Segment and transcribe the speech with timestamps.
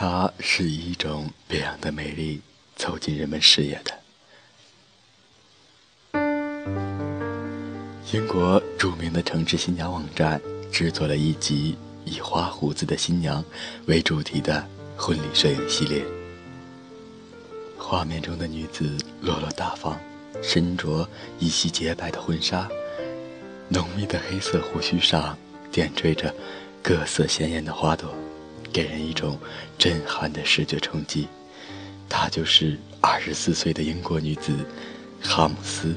[0.00, 2.40] 它是以一种别样的美丽
[2.76, 3.92] 走进人们视野的。
[8.12, 10.40] 英国著名的城市新娘网站
[10.70, 13.44] 制作了一集以花胡子的新娘
[13.86, 14.64] 为主题的
[14.96, 16.04] 婚礼摄影系列。
[17.76, 19.98] 画面中的女子落落大方，
[20.40, 21.08] 身着
[21.40, 22.68] 一袭洁白的婚纱，
[23.68, 25.36] 浓密的黑色胡须上
[25.72, 26.32] 点缀着
[26.84, 28.14] 各色鲜艳的花朵，
[28.72, 29.38] 给人一种
[29.76, 31.28] 震撼的视觉冲击。
[32.08, 34.52] 她就是二十四岁的英国女子
[35.22, 35.94] 哈姆斯。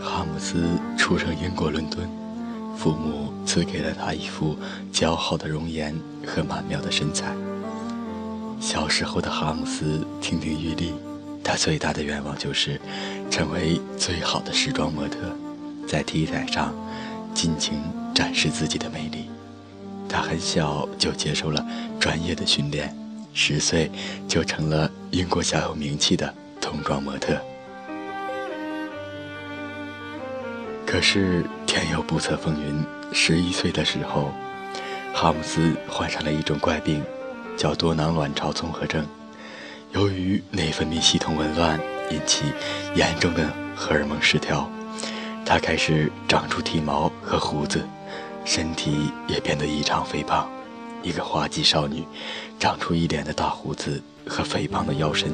[0.00, 0.62] 哈姆斯
[0.98, 2.08] 出生英国伦敦，
[2.76, 4.56] 父母赐给了他一副
[4.92, 7.34] 姣好的容颜和曼妙的身材。
[8.60, 10.92] 小时候的哈姆斯亭亭玉立，
[11.42, 12.80] 他最大的愿望就是
[13.30, 15.18] 成为最好的时装模特，
[15.88, 16.74] 在 T 台上
[17.34, 17.80] 尽情
[18.14, 19.28] 展示自己的魅力。
[20.08, 21.64] 他很小就接受了
[21.98, 22.94] 专业的训练，
[23.32, 23.90] 十岁
[24.28, 27.40] 就成了英国小有名气的童装模特。
[30.84, 34.30] 可是天有不测风云，十一岁的时候，
[35.14, 37.02] 哈姆斯患上了一种怪病，
[37.56, 39.06] 叫多囊卵巢综合症。
[39.92, 42.44] 由于内分泌系统紊乱，引起
[42.94, 44.70] 严重的荷尔蒙失调，
[45.44, 47.86] 他开始长出体毛和胡子，
[48.44, 50.48] 身体也变得异常肥胖。
[51.02, 52.04] 一个花季少女，
[52.58, 55.32] 长出一脸的大胡子和肥胖的腰身，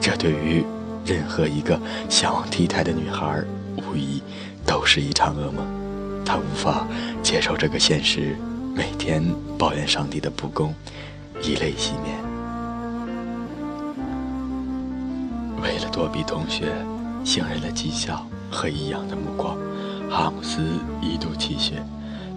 [0.00, 0.64] 这对于
[1.04, 3.42] 任何一个向往 T 台的女孩，
[3.76, 4.22] 无疑。
[4.66, 5.64] 都是一场噩梦，
[6.24, 6.84] 他无法
[7.22, 8.36] 接受这个现实，
[8.74, 9.22] 每天
[9.56, 10.74] 抱怨上帝的不公，
[11.40, 12.18] 以泪洗面。
[15.62, 16.72] 为了躲避同学、
[17.24, 19.56] 行人的讥笑和异样的目光，
[20.10, 20.62] 哈姆斯
[21.00, 21.82] 一度气血，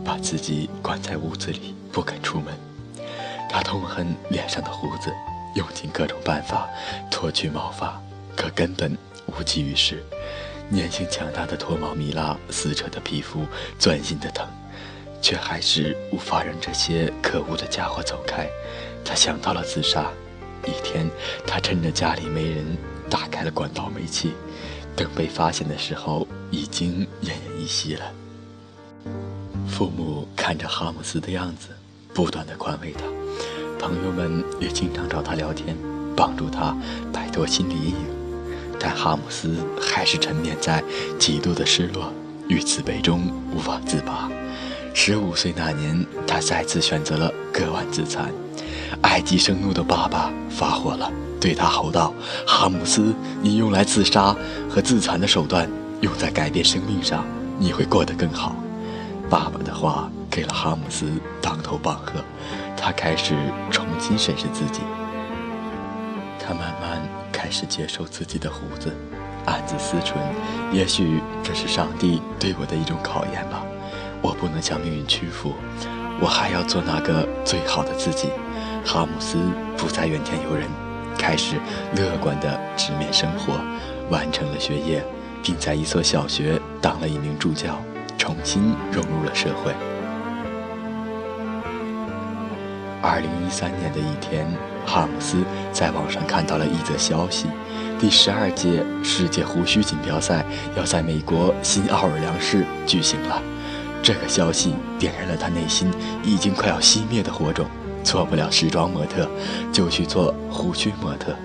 [0.04, 2.54] 把自己关在屋子里不肯出门。
[3.50, 5.12] 他痛恨脸上的胡子，
[5.56, 6.68] 用尽各种办法
[7.10, 8.02] 脱去毛发，
[8.36, 10.04] 可根本无济于事。
[10.72, 13.46] 粘性强大的脱毛蜜蜡撕扯的皮肤，
[13.80, 14.48] 钻心的疼，
[15.20, 18.48] 却还是无法让这些可恶的家伙走开。
[19.04, 20.06] 他想到了自杀。
[20.66, 21.10] 一天，
[21.48, 22.78] 他趁着家里没人，
[23.10, 24.34] 打开了管道煤气。
[24.96, 28.06] 等被发现的时候，已经奄奄一息了。
[29.68, 31.70] 父母看着哈姆斯的样子，
[32.14, 33.06] 不断的宽慰他。
[33.80, 35.74] 朋友们也经常找他聊天，
[36.18, 36.76] 帮助他
[37.14, 38.06] 摆脱心理阴影。
[38.78, 40.84] 但哈姆斯还是沉湎在
[41.18, 42.12] 极度的失落
[42.50, 44.30] 与自卑中无法自拔。
[44.94, 48.30] 十五岁那年，他再次选择了割腕自残。
[49.02, 51.10] 爱极生怒的爸爸发火了，
[51.40, 52.14] 对他吼道
[52.46, 54.36] ：“哈姆斯，你用来自杀
[54.70, 55.70] 和自残的手段
[56.02, 57.26] 用在改变生命上，
[57.58, 58.56] 你会过得更好。”
[59.30, 61.06] 爸爸的话给了哈姆斯
[61.42, 62.24] 当头棒喝，
[62.76, 63.36] 他开始
[63.70, 64.82] 重新审视自己。
[66.40, 67.02] 他慢慢。
[67.32, 68.94] 开始接受自己的胡子，
[69.46, 70.16] 暗自思忖：
[70.74, 73.64] 也许这是上帝对我的一种考验吧。
[74.22, 75.54] 我不能向命运屈服，
[76.20, 78.28] 我还要做那个最好的自己。
[78.86, 79.38] 哈姆斯
[79.78, 80.68] 不再怨天尤人，
[81.20, 81.58] 开始
[81.96, 83.60] 乐观地直面生活，
[84.10, 85.06] 完成了学业，
[85.44, 87.80] 并在一所小学当了一名助教，
[88.18, 89.72] 重新融入了社会。
[93.02, 94.48] 二零一三年的一天。
[94.86, 97.46] 哈姆斯在网上看到了一则消息：
[98.00, 100.44] 第十二届世界胡须锦标赛
[100.76, 103.40] 要在美国新奥尔良市举行了。
[104.02, 105.94] 这个消息点燃了他内心
[106.24, 107.68] 已经快要熄灭的火种。
[108.04, 109.30] 做不了时装模特，
[109.72, 111.36] 就去做胡须模特。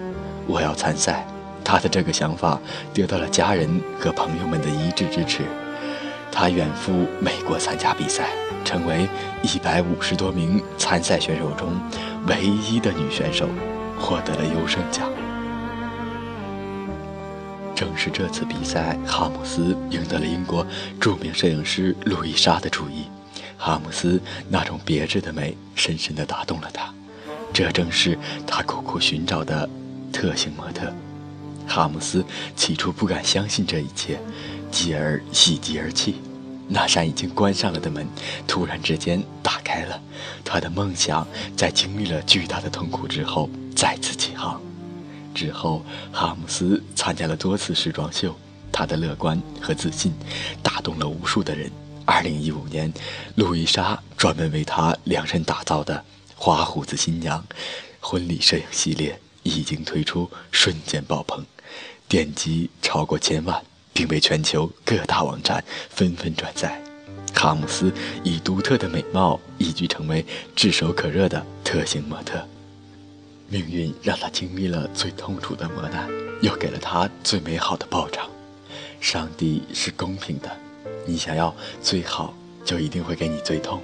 [0.46, 1.26] 我要参赛。
[1.66, 2.60] 他的这个想法
[2.92, 5.44] 得到了家人和朋友们的一致支持。
[6.30, 8.28] 他远赴美国参加比赛，
[8.66, 9.08] 成为
[9.42, 11.68] 一百五十多名参赛选手中。
[12.26, 13.48] 唯一的女选手
[13.98, 15.08] 获得了优胜奖。
[17.74, 20.66] 正是这次比赛，哈姆斯赢得了英国
[21.00, 23.06] 著名摄影师路易莎的注意。
[23.56, 26.92] 哈姆斯那种别致的美深深地打动了他，
[27.52, 29.68] 这正是他苦苦寻找的
[30.12, 30.92] 特型模特。
[31.66, 32.24] 哈姆斯
[32.54, 34.18] 起初不敢相信这一切，
[34.70, 36.16] 继而喜极而泣。
[36.68, 38.06] 那扇已经关上了的门，
[38.46, 40.00] 突然之间打开了。
[40.44, 41.26] 他的梦想
[41.56, 44.60] 在经历了巨大的痛苦之后再次起航。
[45.34, 48.34] 之后，哈姆斯参加了多次时装秀，
[48.72, 50.12] 他的乐观和自信
[50.62, 51.70] 打动了无数的人。
[52.06, 52.92] 2015年，
[53.36, 56.04] 路易莎专门为他量身打造的
[56.36, 57.44] “花胡子新娘”
[58.00, 61.44] 婚礼摄影系列一经推出，瞬间爆棚，
[62.08, 63.64] 点击超过千万。
[63.96, 66.82] 并被全球各大网站纷纷转载。
[67.32, 67.92] 哈姆斯
[68.24, 72.44] 以独特的美貌一举成为炙手可热的特型模特。
[73.48, 76.08] 命运让他经历了最痛楚的磨难，
[76.42, 78.28] 又给了他最美好的报偿。
[79.00, 80.50] 上帝是公平的，
[81.06, 82.34] 你想要最好，
[82.64, 83.80] 就一定会给你最痛。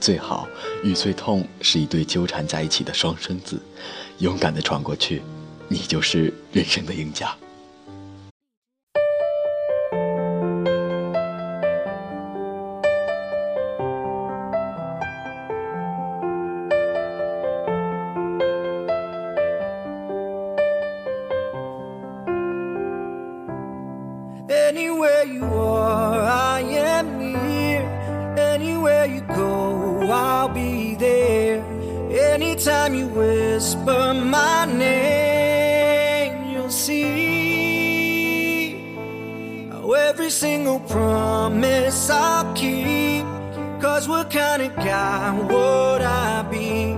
[0.00, 0.48] 最好
[0.82, 3.60] 与最痛是一对纠缠在一起的双生子，
[4.18, 5.22] 勇敢的闯过去，
[5.68, 7.36] 你就是人生的赢家。
[24.48, 26.01] Anywhere you are,
[32.64, 37.16] Anytime you whisper my name, you'll see
[39.68, 43.24] how every single promise I'll keep.
[43.80, 46.96] Cause what kind of guy would I be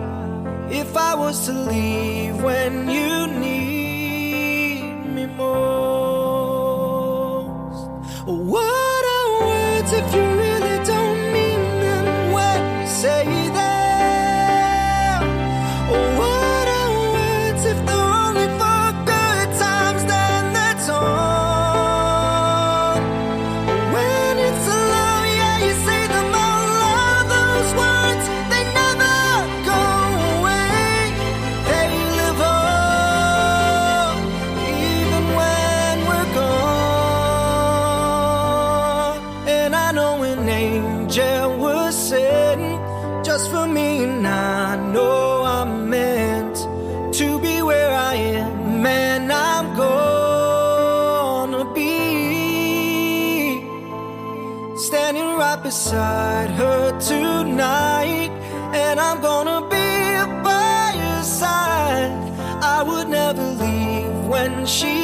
[0.70, 4.82] if I was to leave when you need
[5.14, 5.78] me most?
[43.34, 46.56] Just for me, and I know I'm meant
[47.18, 51.96] to be where I am, and I'm gonna be
[54.76, 58.30] standing right beside her tonight,
[58.72, 59.88] and I'm gonna be
[60.48, 62.14] by her side.
[62.76, 65.03] I would never leave when she